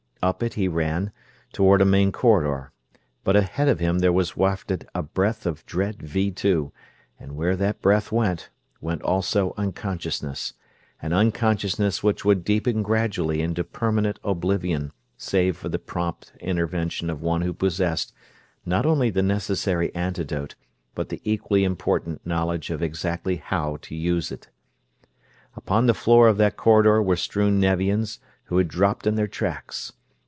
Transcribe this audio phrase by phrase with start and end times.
[0.23, 1.11] Up it he ran,
[1.51, 2.71] toward a main corridor.
[3.23, 6.71] But ahead of him there was wafted a breath of dread Vee Two,
[7.19, 10.53] and where that breath went, went also unconsciousness
[11.01, 17.23] an unconsciousness which would deepen gradually into permanent oblivion save for the prompt intervention of
[17.23, 18.13] one who possessed,
[18.63, 20.53] not only the necessary antidote,
[20.93, 24.49] but the equally important knowledge of exactly how to use it.
[25.55, 29.93] Upon the floor of that corridor were strewn Nevians, who had dropped in their tracks.